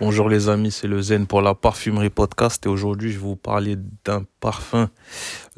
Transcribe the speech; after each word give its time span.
Bonjour 0.00 0.30
les 0.30 0.48
amis, 0.48 0.70
c'est 0.70 0.86
le 0.86 1.02
Zen 1.02 1.26
pour 1.26 1.42
la 1.42 1.54
parfumerie 1.54 2.08
podcast 2.08 2.64
et 2.64 2.70
aujourd'hui 2.70 3.12
je 3.12 3.18
vais 3.18 3.26
vous 3.26 3.36
parler 3.36 3.76
d'un 4.02 4.24
parfum 4.40 4.88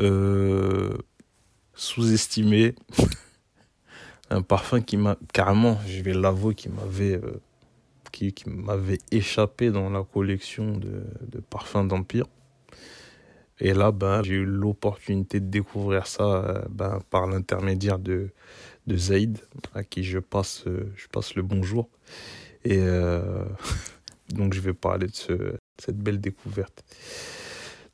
euh, 0.00 0.98
sous-estimé, 1.74 2.74
un 4.30 4.42
parfum 4.42 4.80
qui 4.80 4.96
m'a 4.96 5.16
carrément, 5.32 5.78
je 5.86 6.02
vais 6.02 6.12
l'avouer, 6.12 6.56
qui 6.56 6.68
m'avait 6.70 7.20
euh, 7.22 8.96
échappé 9.12 9.70
dans 9.70 9.90
la 9.90 10.02
collection 10.02 10.76
de, 10.76 11.04
parfums 11.48 11.86
d'Empire. 11.86 12.26
Et 13.60 13.74
là, 13.74 13.92
ben, 13.92 14.24
j'ai 14.24 14.34
eu 14.34 14.44
l'opportunité 14.44 15.38
de 15.38 15.46
découvrir 15.46 16.08
ça 16.08 16.24
euh, 16.24 16.62
ben, 16.68 16.98
par 17.10 17.28
l'intermédiaire 17.28 18.00
de, 18.00 18.30
de 18.88 18.96
Zaid, 18.96 19.38
à 19.72 19.84
qui 19.84 20.02
je 20.02 20.18
passe, 20.18 20.64
je 20.66 21.06
passe 21.12 21.36
le 21.36 21.42
bonjour. 21.42 21.88
Et 22.64 22.80
Donc 24.32 24.54
je 24.54 24.60
vais 24.60 24.74
parler 24.74 25.06
de, 25.06 25.14
ce, 25.14 25.32
cette 25.78 25.98
belle 25.98 26.20
découverte. 26.20 26.84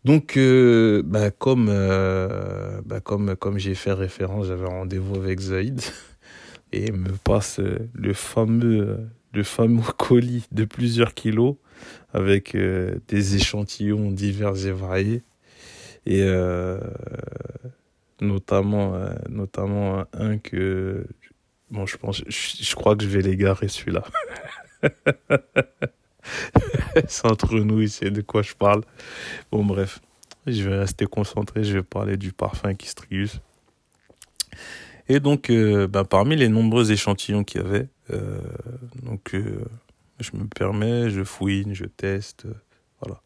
Donc, 0.04 0.36
euh, 0.36 1.02
bah, 1.04 1.30
comme, 1.30 1.68
euh, 1.68 2.80
bah, 2.84 3.00
comme, 3.00 3.36
comme 3.36 3.58
j'ai 3.58 3.74
fait 3.74 3.92
référence, 3.92 4.46
j'avais 4.46 4.66
rendez-vous 4.66 5.16
avec 5.16 5.40
Zaïd 5.40 5.80
et 6.72 6.86
il 6.86 6.92
me 6.94 7.12
passe 7.12 7.58
euh, 7.60 7.78
le 7.94 8.12
fameux, 8.14 9.08
le 9.32 9.42
fameux 9.42 9.82
colis 9.98 10.46
de 10.52 10.64
plusieurs 10.64 11.14
kilos 11.14 11.56
avec 12.12 12.56
des 12.56 13.36
échantillons 13.36 14.10
divers 14.10 14.66
et 14.66 14.72
variés. 14.72 15.22
Et 16.06 16.26
notamment, 18.20 18.98
notamment 19.28 20.06
un 20.14 20.38
que, 20.38 21.06
bon, 21.70 21.86
je 21.86 21.96
pense, 21.98 22.24
je, 22.26 22.64
je 22.64 22.74
crois 22.74 22.96
que 22.96 23.04
je 23.04 23.08
vais 23.08 23.20
l'égarer 23.20 23.68
celui-là. 23.68 24.04
c'est 27.08 27.26
entre 27.26 27.54
nous 27.58 27.80
ici 27.80 28.10
de 28.10 28.20
quoi 28.20 28.42
je 28.42 28.54
parle. 28.54 28.82
Bon, 29.50 29.64
bref, 29.64 30.00
je 30.46 30.68
vais 30.68 30.78
rester 30.78 31.06
concentré. 31.06 31.64
Je 31.64 31.74
vais 31.74 31.82
parler 31.82 32.16
du 32.16 32.32
parfum 32.32 32.74
Kistrius. 32.74 33.40
Et 35.08 35.20
donc, 35.20 35.50
euh, 35.50 35.86
bah, 35.86 36.04
parmi 36.04 36.36
les 36.36 36.48
nombreux 36.48 36.92
échantillons 36.92 37.42
qu'il 37.42 37.62
y 37.62 37.64
avait, 37.64 37.88
euh, 38.10 38.40
donc, 39.02 39.34
euh, 39.34 39.64
je 40.20 40.30
me 40.34 40.46
permets, 40.46 41.08
je 41.08 41.24
fouine, 41.24 41.74
je 41.74 41.86
teste, 41.86 42.46
voilà. 43.00 43.22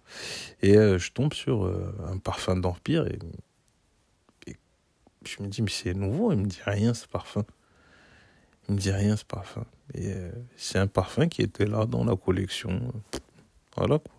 Et 0.61 0.75
je 0.75 1.13
tombe 1.13 1.33
sur 1.33 1.65
un 2.07 2.19
parfum 2.19 2.57
d'Empire 2.57 3.07
et, 3.07 3.19
et, 4.47 4.57
je 5.25 5.43
me 5.43 5.49
dis, 5.49 5.63
mais 5.63 5.71
c'est 5.71 5.95
nouveau, 5.95 6.33
il 6.33 6.39
me 6.39 6.47
dit 6.47 6.61
rien 6.65 6.93
ce 6.93 7.09
parfum. 7.09 7.45
Il 8.69 8.75
me 8.75 8.81
dit 8.81 8.93
rien 8.93 9.17
ce 9.17 9.25
parfum. 9.25 9.65
Et 9.95 10.15
c'est 10.57 10.79
un 10.79 10.87
parfum 10.87 11.29
qui 11.29 11.43
était 11.43 11.67
là 11.67 11.85
dans 11.87 12.05
la 12.05 12.17
collection. 12.17 12.93
Voilà 13.77 13.99
quoi. 13.99 14.15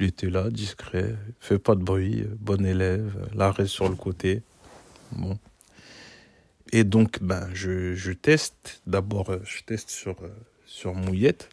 Il 0.00 0.06
était 0.06 0.30
là, 0.30 0.50
discret, 0.50 1.14
fait 1.38 1.58
pas 1.58 1.76
de 1.76 1.82
bruit, 1.82 2.26
bon 2.40 2.66
élève, 2.66 3.28
l'arrêt 3.34 3.66
sur 3.66 3.88
le 3.88 3.94
côté. 3.94 4.42
Et 6.72 6.82
donc, 6.82 7.22
ben, 7.22 7.48
je, 7.54 7.94
je 7.94 8.12
teste. 8.12 8.82
D'abord, 8.86 9.30
euh, 9.30 9.38
je 9.44 9.62
teste 9.62 9.90
sur, 9.90 10.16
euh, 10.22 10.28
sur 10.66 10.94
mouillette. 10.94 11.48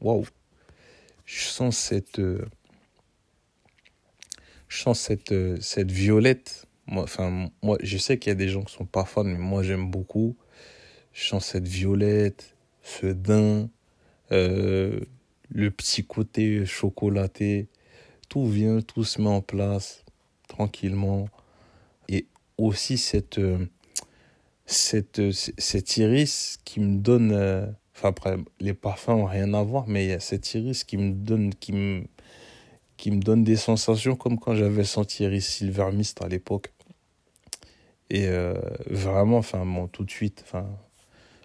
Waouh! 0.00 0.26
Je 1.26 1.44
sens 1.44 1.76
cette. 1.76 2.18
Euh, 2.18 2.44
je 4.68 4.78
sens 4.82 4.98
cette 5.00 5.92
violette. 5.92 6.66
Moi, 6.86 7.02
enfin, 7.02 7.48
moi, 7.62 7.78
je 7.82 7.96
sais 7.98 8.18
qu'il 8.18 8.30
y 8.30 8.32
a 8.32 8.36
des 8.36 8.48
gens 8.48 8.62
qui 8.62 8.74
sont 8.74 8.84
pas 8.84 9.04
fans, 9.04 9.24
mais 9.24 9.38
moi, 9.38 9.62
j'aime 9.62 9.90
beaucoup. 9.90 10.36
Je 11.12 11.24
sens 11.24 11.46
cette 11.46 11.68
violette, 11.68 12.56
ce 12.82 13.06
daim, 13.06 13.70
euh, 14.32 15.00
le 15.48 15.70
petit 15.70 16.04
côté 16.04 16.66
chocolaté, 16.66 17.68
tout 18.28 18.46
vient, 18.46 18.80
tout 18.80 19.04
se 19.04 19.20
met 19.20 19.28
en 19.28 19.40
place 19.40 20.04
tranquillement. 20.48 21.28
Et 22.08 22.26
aussi 22.58 22.98
cette, 22.98 23.38
euh, 23.38 23.66
cette, 24.66 25.22
cette 25.32 25.96
iris 25.96 26.58
qui 26.64 26.80
me 26.80 26.98
donne, 26.98 27.32
euh, 27.32 27.66
enfin 27.94 28.08
après, 28.08 28.36
les 28.60 28.74
parfums 28.74 29.08
n'ont 29.10 29.24
rien 29.24 29.54
à 29.54 29.62
voir, 29.62 29.86
mais 29.86 30.04
il 30.04 30.10
y 30.10 30.12
a 30.12 30.20
cette 30.20 30.52
iris 30.54 30.84
qui 30.84 30.98
me 30.98 31.12
donne, 31.12 31.54
qui 31.54 31.72
me, 31.72 32.04
qui 32.96 33.10
me 33.10 33.20
donne 33.20 33.44
des 33.44 33.56
sensations 33.56 34.16
comme 34.16 34.38
quand 34.38 34.54
j'avais 34.54 34.84
senti 34.84 35.24
Iris 35.24 35.46
Silver 35.46 35.90
Mist 35.92 36.22
à 36.22 36.28
l'époque. 36.28 36.73
Et 38.10 38.28
euh, 38.28 38.54
vraiment, 38.86 39.38
enfin, 39.38 39.64
bon, 39.64 39.86
tout 39.88 40.04
de 40.04 40.10
suite, 40.10 40.42
enfin, 40.46 40.66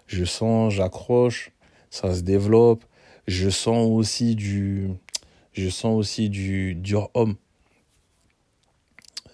je 0.06 0.24
sens, 0.24 0.72
j'accroche, 0.72 1.52
ça 1.90 2.14
se 2.14 2.20
développe. 2.22 2.84
Je 3.26 3.48
sens 3.48 3.88
aussi 3.88 4.34
du, 4.34 4.90
je 5.52 5.68
sens 5.68 5.96
aussi 5.96 6.28
du 6.28 6.74
dur 6.74 7.10
homme, 7.14 7.36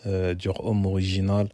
euh, 0.07 0.35
dur 0.35 0.65
homme 0.65 0.87
original. 0.87 1.49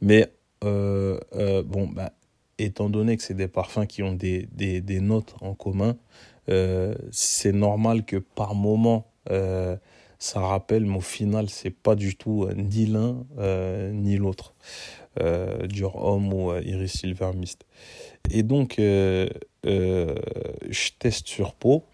Mais 0.00 0.30
euh, 0.64 1.18
bon, 1.64 1.88
bah, 1.88 2.12
étant 2.58 2.90
donné 2.90 3.16
que 3.16 3.22
c'est 3.22 3.34
des 3.34 3.48
parfums 3.48 3.86
qui 3.86 4.02
ont 4.02 4.12
des, 4.12 4.48
des, 4.52 4.80
des 4.80 5.00
notes 5.00 5.34
en 5.40 5.54
commun, 5.54 5.96
c'est 7.10 7.52
normal 7.52 8.04
que 8.04 8.16
par 8.16 8.54
moment 8.54 9.06
ça 10.18 10.40
rappelle, 10.40 10.84
mais 10.84 10.96
au 10.96 11.00
final, 11.00 11.48
c'est 11.48 11.70
pas 11.70 11.94
du 11.94 12.16
tout 12.16 12.44
euh, 12.44 12.54
ni 12.54 12.86
l'un 12.86 13.24
ni 13.92 14.16
l'autre. 14.16 14.54
dur 15.68 15.96
homme 15.96 16.32
ou 16.32 16.52
Iris 16.54 16.92
Silver 16.92 17.30
Mist. 17.34 17.64
Et 18.30 18.42
donc, 18.42 18.76
je 18.78 19.28
teste 20.98 21.26
sur 21.28 21.54
peau. 21.54 21.84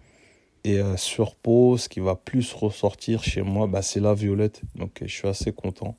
Et 0.66 0.80
sur 0.96 1.36
peau, 1.36 1.76
ce 1.76 1.88
qui 1.90 2.00
va 2.00 2.16
plus 2.16 2.54
ressortir 2.54 3.22
chez 3.22 3.42
moi, 3.42 3.66
bah, 3.66 3.82
c'est 3.82 4.00
la 4.00 4.14
violette. 4.14 4.62
Donc 4.74 5.02
je 5.02 5.14
suis 5.14 5.28
assez 5.28 5.52
content. 5.52 5.98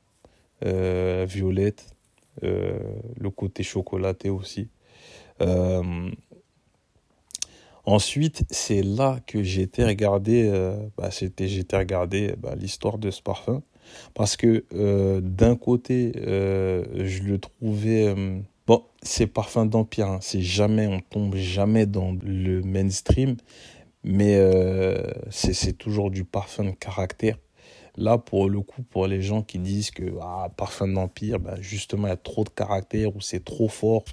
Euh, 0.63 1.25
violette, 1.27 1.85
euh, 2.43 2.79
le 3.17 3.29
côté 3.29 3.61
chocolaté 3.63 4.29
aussi. 4.29 4.69
Euh, 7.87 7.91
ensuite, 7.91 8.43
c'est 8.49 8.81
là 8.81 9.19
que 9.25 9.43
j'ai 9.43 9.63
été 9.63 9.83
regarder, 9.83 10.51
bah, 10.97 11.11
c'était, 11.11 11.47
j'ai 11.47 11.61
été 11.61 11.77
regarder 11.77 12.35
bah, 12.37 12.55
l'histoire 12.55 12.97
de 12.97 13.11
ce 13.11 13.21
parfum. 13.21 13.61
Parce 14.13 14.35
que 14.35 14.65
d'un 15.19 15.55
côté, 15.55 16.11
je 16.15 17.23
le 17.23 17.37
trouvais... 17.37 18.15
bon, 18.67 18.83
c'est 19.03 19.27
parfum 19.27 19.65
d'empire, 19.65 20.07
hein. 20.07 20.19
c'est 20.21 20.41
jamais, 20.41 20.87
on 20.87 20.99
tombe 20.99 21.35
jamais 21.35 21.85
dans 21.85 22.15
le 22.23 22.61
mainstream, 22.63 23.35
mais 24.05 24.35
euh, 24.37 24.95
c'est 25.31 25.77
toujours 25.77 26.11
du 26.11 26.23
parfum 26.23 26.63
de 26.65 26.71
caractère. 26.71 27.37
Là, 27.97 28.17
pour 28.17 28.49
le 28.49 28.61
coup, 28.61 28.83
pour 28.83 29.07
les 29.07 29.21
gens 29.21 29.41
qui 29.41 29.57
disent 29.59 29.91
que 29.91 30.03
ah, 30.21 30.49
parfum 30.55 30.87
d'empire, 30.87 31.39
ben 31.39 31.55
justement, 31.61 32.07
il 32.07 32.09
y 32.09 32.13
a 32.13 32.17
trop 32.17 32.43
de 32.43 32.49
caractère 32.49 33.15
ou 33.15 33.21
c'est 33.21 33.43
trop 33.43 33.69
fort, 33.69 34.03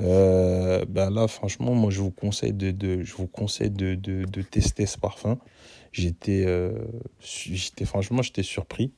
euh, 0.00 0.84
ben 0.88 1.10
là, 1.10 1.26
franchement, 1.26 1.74
moi, 1.74 1.90
je 1.90 2.00
vous 2.00 2.10
conseille 2.10 2.52
de, 2.52 2.70
de 2.70 3.02
je 3.02 3.14
vous 3.14 3.26
conseille 3.26 3.70
de, 3.70 3.94
de, 3.94 4.24
de, 4.24 4.42
tester 4.42 4.86
ce 4.86 4.98
parfum. 4.98 5.38
J'étais, 5.92 6.44
euh, 6.46 6.72
j'étais 7.20 7.84
franchement, 7.84 8.20
j'étais 8.22 8.42
surpris. 8.42 8.92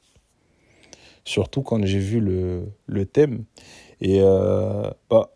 Surtout 1.25 1.63
quand 1.63 1.85
j'ai 1.85 1.99
vu 1.99 2.21
le, 2.21 2.73
le 2.87 3.05
thème. 3.05 3.45
Et 4.01 4.21
euh, 4.21 4.91
bah, 5.11 5.31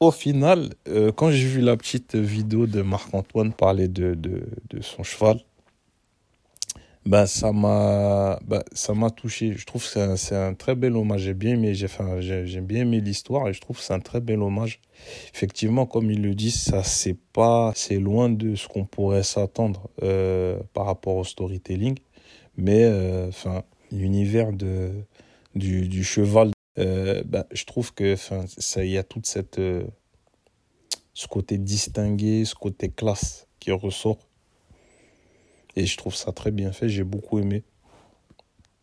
au 0.00 0.10
final, 0.10 0.70
euh, 0.88 1.12
quand 1.12 1.30
j'ai 1.30 1.46
vu 1.46 1.60
la 1.60 1.76
petite 1.76 2.14
vidéo 2.14 2.66
de 2.66 2.82
Marc-Antoine 2.82 3.52
parler 3.52 3.88
de, 3.88 4.14
de, 4.14 4.46
de, 4.70 4.82
son 4.82 5.02
cheval, 5.02 5.40
ben 7.06 7.26
ça 7.26 7.52
m'a 7.52 8.38
ben, 8.46 8.62
ça 8.72 8.94
m'a 8.94 9.10
touché. 9.10 9.54
Je 9.56 9.66
trouve 9.66 9.82
que 9.82 10.16
c'est 10.16 10.36
un, 10.36 10.54
très 10.54 10.74
bel 10.74 10.96
hommage. 10.96 11.22
J'ai 11.22 11.34
bien 11.34 11.54
aimé, 11.54 11.74
j'ai 11.74 11.86
enfin, 11.86 12.18
bien 12.62 12.82
aimé 12.82 13.00
l'histoire 13.00 13.48
et 13.48 13.52
je 13.52 13.60
trouve 13.60 13.78
que 13.78 13.82
c'est 13.82 13.94
un 13.94 14.00
très 14.00 14.20
bel 14.20 14.40
hommage. 14.40 14.80
Effectivement, 15.34 15.86
comme 15.86 16.10
il 16.10 16.22
le 16.22 16.34
dit, 16.34 16.50
ça 16.50 16.82
c'est 16.82 17.18
pas 17.32 17.72
c'est 17.74 17.98
loin 17.98 18.30
de 18.30 18.54
ce 18.54 18.68
qu'on 18.68 18.84
pourrait 18.84 19.22
s'attendre 19.22 19.88
euh, 20.02 20.58
par 20.72 20.86
rapport 20.86 21.16
au 21.16 21.24
storytelling, 21.24 21.98
mais 22.56 22.84
euh, 22.84 23.28
enfin 23.28 23.62
l'univers 23.92 24.52
de 24.52 24.90
du, 25.54 25.88
du 25.88 26.02
cheval 26.04 26.50
euh, 26.78 27.22
bah, 27.24 27.46
je 27.52 27.64
trouve 27.64 27.94
que 27.94 28.14
enfin 28.14 28.44
ça 28.58 28.84
y 28.84 28.98
a 28.98 29.04
toute 29.04 29.26
cette 29.26 29.58
euh, 29.60 29.84
ce 31.12 31.28
côté 31.28 31.56
distingué 31.58 32.44
ce 32.44 32.56
côté 32.56 32.88
classe 32.88 33.46
qui 33.60 33.70
ressort 33.70 34.18
et 35.76 35.86
je 35.86 35.96
trouve 35.96 36.14
ça 36.14 36.32
très 36.32 36.50
bien 36.50 36.72
fait 36.72 36.88
j'ai 36.88 37.04
beaucoup 37.04 37.38
aimé 37.38 37.64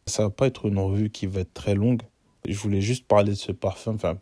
ça 0.06 0.24
va 0.24 0.30
pas 0.30 0.48
être 0.48 0.66
une 0.66 0.80
revue 0.80 1.10
qui 1.10 1.26
va 1.26 1.42
être 1.42 1.54
très 1.54 1.76
longue 1.76 2.02
je 2.48 2.58
voulais 2.58 2.82
juste 2.82 3.06
parler 3.08 3.32
de 3.32 3.38
ce 3.38 3.52
parfum, 3.52 3.96
enfin, 3.96 4.18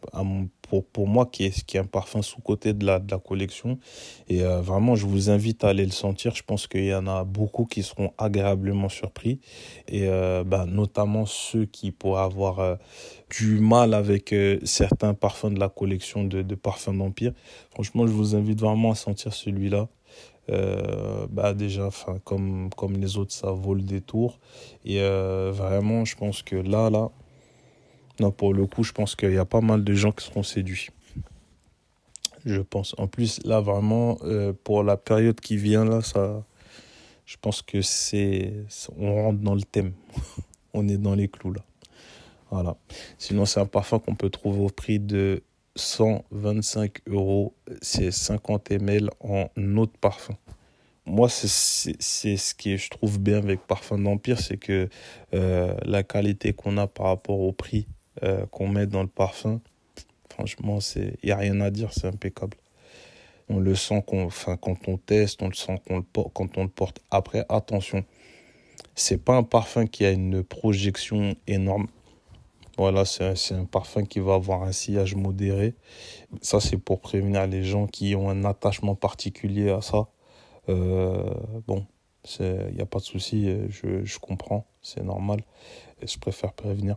pour, 0.61 0.85
pour 0.85 1.07
moi, 1.07 1.25
qui 1.25 1.45
est, 1.45 1.63
qui 1.63 1.77
est 1.77 1.79
un 1.79 1.85
parfum 1.85 2.21
sous-côté 2.21 2.73
de 2.73 2.85
la, 2.85 2.99
de 2.99 3.09
la 3.09 3.17
collection. 3.17 3.79
Et 4.27 4.43
euh, 4.43 4.61
vraiment, 4.61 4.95
je 4.95 5.05
vous 5.05 5.29
invite 5.29 5.63
à 5.63 5.69
aller 5.69 5.85
le 5.85 5.91
sentir. 5.91 6.35
Je 6.35 6.43
pense 6.43 6.67
qu'il 6.67 6.85
y 6.85 6.93
en 6.93 7.07
a 7.07 7.23
beaucoup 7.23 7.65
qui 7.65 7.81
seront 7.81 8.11
agréablement 8.17 8.89
surpris. 8.89 9.39
Et 9.87 10.07
euh, 10.07 10.43
bah, 10.43 10.65
notamment 10.67 11.25
ceux 11.25 11.65
qui 11.65 11.91
pourraient 11.91 12.23
avoir 12.23 12.59
euh, 12.59 12.75
du 13.29 13.59
mal 13.59 13.93
avec 13.93 14.35
certains 14.63 15.13
parfums 15.13 15.51
de 15.53 15.59
la 15.59 15.69
collection 15.69 16.23
de, 16.23 16.41
de 16.41 16.55
parfums 16.55 16.97
d'Empire. 16.97 17.33
Franchement, 17.71 18.05
je 18.05 18.11
vous 18.11 18.35
invite 18.35 18.59
vraiment 18.59 18.91
à 18.91 18.95
sentir 18.95 19.33
celui-là. 19.33 19.87
Bah 21.29 21.53
déjà, 21.53 21.89
comme, 22.23 22.69
comme 22.75 22.93
les 22.97 23.17
autres, 23.17 23.33
ça 23.33 23.51
vaut 23.51 23.73
le 23.73 23.81
détour. 23.81 24.39
Et 24.85 24.99
vraiment, 24.99 26.05
je 26.05 26.15
pense 26.15 26.41
que 26.41 26.55
là, 26.55 26.89
là, 26.89 27.09
non, 28.19 28.31
pour 28.31 28.53
le 28.53 28.65
coup, 28.65 28.83
je 28.83 28.91
pense 28.91 29.15
qu'il 29.15 29.33
y 29.33 29.37
a 29.37 29.45
pas 29.45 29.61
mal 29.61 29.83
de 29.83 29.93
gens 29.93 30.11
qui 30.11 30.25
seront 30.25 30.43
séduits. 30.43 30.89
Je 32.45 32.61
pense. 32.61 32.95
En 32.97 33.07
plus, 33.07 33.39
là, 33.45 33.59
vraiment, 33.61 34.17
pour 34.63 34.83
la 34.83 34.97
période 34.97 35.39
qui 35.39 35.57
vient, 35.57 35.85
là, 35.85 36.01
ça, 36.01 36.43
je 37.25 37.37
pense 37.39 37.61
que 37.61 37.81
c'est, 37.81 38.53
on 38.97 39.13
rentre 39.13 39.39
dans 39.39 39.55
le 39.55 39.61
thème. 39.61 39.93
on 40.73 40.87
est 40.87 40.97
dans 40.97 41.15
les 41.15 41.27
clous, 41.27 41.53
là. 41.53 41.61
Voilà. 42.49 42.75
Sinon, 43.19 43.45
c'est 43.45 43.59
un 43.59 43.65
parfum 43.67 43.99
qu'on 43.99 44.15
peut 44.15 44.29
trouver 44.31 44.59
au 44.59 44.69
prix 44.69 44.99
de 44.99 45.43
125 45.79 46.99
euros. 47.07 47.53
C'est 47.81 48.11
50 48.11 48.71
ml 48.71 49.09
en 49.21 49.47
eau 49.57 49.85
de 49.85 49.97
parfum. 49.99 50.35
Moi, 51.05 51.27
c'est 51.27 51.47
ce 52.37 52.53
qui 52.53 52.77
je 52.77 52.89
trouve 52.91 53.19
bien 53.19 53.37
avec 53.37 53.61
Parfum 53.61 53.97
d'Empire, 53.97 54.39
c'est 54.39 54.57
que 54.57 54.89
euh, 55.33 55.73
la 55.83 56.03
qualité 56.03 56.53
qu'on 56.53 56.77
a 56.77 56.85
par 56.85 57.07
rapport 57.07 57.39
au 57.39 57.51
prix 57.51 57.87
euh, 58.21 58.45
qu'on 58.47 58.67
met 58.67 58.85
dans 58.85 59.01
le 59.01 59.07
parfum, 59.07 59.59
franchement, 60.29 60.77
il 60.95 61.17
n'y 61.23 61.31
a 61.31 61.37
rien 61.37 61.61
à 61.61 61.71
dire, 61.71 61.91
c'est 61.93 62.05
impeccable. 62.05 62.57
On 63.49 63.59
le 63.59 63.73
sent 63.73 64.03
enfin, 64.07 64.55
quand 64.57 64.87
on 64.87 64.97
teste, 64.97 65.41
on 65.41 65.47
le 65.47 65.55
sent 65.55 65.81
le, 65.89 66.01
quand 66.11 66.57
on 66.57 66.63
le 66.63 66.69
porte. 66.69 66.99
Après, 67.09 67.43
attention, 67.49 68.05
c'est 68.93 69.17
pas 69.17 69.35
un 69.35 69.43
parfum 69.43 69.87
qui 69.87 70.05
a 70.05 70.11
une 70.11 70.43
projection 70.43 71.35
énorme. 71.47 71.87
Voilà, 72.79 73.03
c'est 73.03 73.51
un 73.51 73.65
parfum 73.65 74.05
qui 74.05 74.21
va 74.21 74.35
avoir 74.35 74.63
un 74.63 74.71
sillage 74.71 75.13
modéré. 75.13 75.75
Ça, 76.41 76.61
c'est 76.61 76.77
pour 76.77 77.01
prévenir 77.01 77.45
les 77.45 77.61
gens 77.61 77.87
qui 77.87 78.15
ont 78.15 78.29
un 78.29 78.45
attachement 78.45 78.95
particulier 78.95 79.69
à 79.69 79.81
ça. 79.81 80.07
Euh, 80.69 81.29
bon, 81.67 81.85
il 82.39 82.73
n'y 82.73 82.79
a 82.79 82.85
pas 82.85 82.99
de 82.99 83.03
souci, 83.03 83.53
je, 83.67 84.05
je 84.05 84.19
comprends, 84.19 84.65
c'est 84.81 85.03
normal. 85.03 85.41
Je 86.01 86.17
préfère 86.19 86.53
prévenir. 86.53 86.95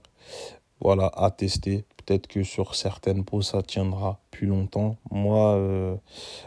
Voilà, 0.80 1.10
à 1.16 1.32
tester. 1.32 1.84
Peut-être 1.96 2.28
que 2.28 2.44
sur 2.44 2.76
certaines 2.76 3.24
peaux, 3.24 3.42
ça 3.42 3.60
tiendra 3.60 4.20
plus 4.30 4.46
longtemps. 4.46 4.98
Moi, 5.10 5.56
euh, 5.56 5.96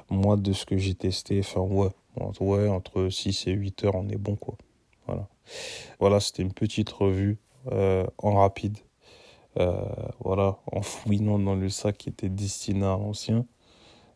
moi 0.10 0.38
de 0.38 0.54
ce 0.54 0.66
que 0.66 0.78
j'ai 0.78 0.96
testé, 0.96 1.42
enfin, 1.42 1.60
ouais, 1.60 1.90
ouais, 2.40 2.70
entre 2.70 3.10
6 3.10 3.48
et 3.48 3.52
8 3.52 3.84
heures, 3.84 3.96
on 3.96 4.08
est 4.08 4.18
bon, 4.18 4.38
quoi. 4.38 4.56
Voilà. 5.08 5.28
Voilà, 6.00 6.22
c'était 6.22 6.42
une 6.42 6.54
petite 6.54 6.90
revue 6.90 7.38
euh, 7.74 8.08
en 8.18 8.36
rapide 8.36 8.78
voilà, 10.20 10.58
en 10.72 10.82
fouinant 10.82 11.40
dans 11.40 11.56
le 11.56 11.70
sac 11.70 11.98
qui 11.98 12.10
était 12.10 12.30
destiné 12.30 12.86
à 12.86 12.98
l'ancien. 12.98 13.46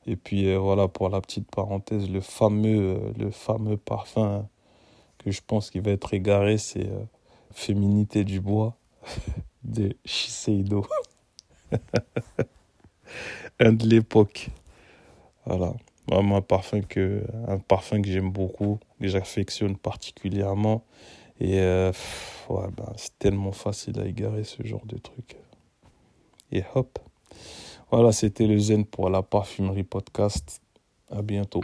Et 0.06 0.16
puis 0.16 0.50
euh, 0.50 0.58
voilà, 0.58 0.88
pour 0.88 1.10
la 1.10 1.22
petite 1.22 1.50
parenthèse, 1.52 2.10
le 2.10 2.22
fameux, 2.22 2.98
euh, 2.98 3.14
le 3.18 3.32
fameux 3.32 3.78
parfum 3.78 4.48
que 5.20 5.32
je 5.32 5.42
pense 5.46 5.70
qu'il 5.70 5.82
va 5.82 5.92
être 5.92 6.14
égaré, 6.14 6.58
c'est 6.58 6.90
Féminité 7.52 8.24
du 8.24 8.40
bois 8.40 8.78
de 9.64 9.96
Shiseido. 10.06 10.86
un 13.60 13.74
de 13.74 13.86
l'époque. 13.86 14.50
Voilà. 15.46 15.74
Vraiment 16.08 16.38
un 16.38 16.42
parfum 16.42 16.82
que, 16.82 17.24
un 17.48 17.60
parfum 17.60 18.02
que 18.02 18.10
j'aime 18.10 18.32
beaucoup, 18.32 18.80
que 19.00 19.08
j'affectionne 19.08 19.78
particulièrement. 19.78 20.84
Et 21.40 21.60
euh, 21.60 21.92
ben, 22.50 22.94
c'est 22.98 23.18
tellement 23.18 23.52
facile 23.52 24.00
à 24.00 24.06
égarer 24.06 24.44
ce 24.44 24.64
genre 24.64 24.86
de 24.86 24.98
truc. 24.98 25.38
Et 26.52 26.64
hop. 26.76 27.00
Voilà, 27.92 28.12
c'était 28.12 28.46
le 28.46 28.58
Zen 28.58 28.86
pour 28.86 29.10
la 29.10 29.24
parfumerie 29.24 29.84
podcast. 29.84 30.62
À 31.10 31.22
bientôt. 31.22 31.62